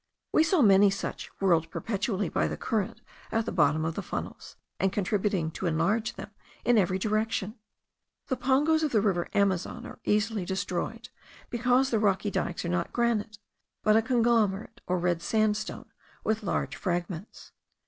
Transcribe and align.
We 0.33 0.41
saw 0.43 0.63
many 0.63 0.89
such, 0.89 1.27
whirled 1.39 1.69
perpetually 1.69 2.27
by 2.27 2.47
the 2.47 2.57
current 2.57 3.01
at 3.31 3.45
the 3.45 3.51
bottom 3.51 3.85
of 3.85 3.93
the 3.93 4.01
funnels, 4.01 4.55
and 4.79 4.91
contributing 4.91 5.51
to 5.51 5.67
enlarge 5.67 6.13
them 6.15 6.31
in 6.65 6.79
every 6.79 6.97
direction. 6.97 7.59
The 8.25 8.35
pongos 8.35 8.81
of 8.81 8.93
the 8.93 8.99
river 8.99 9.29
Amazon 9.35 9.85
are 9.85 9.99
easily 10.03 10.43
destroyed, 10.43 11.09
because 11.51 11.91
the 11.91 11.99
rocky 11.99 12.31
dikes 12.31 12.65
are 12.65 12.69
not 12.69 12.91
granite, 12.91 13.37
but 13.83 13.95
a 13.95 14.01
conglomerate, 14.01 14.81
or 14.87 14.97
red 14.97 15.21
sandstone 15.21 15.91
with 16.23 16.41
large 16.41 16.75
fragments. 16.75 17.51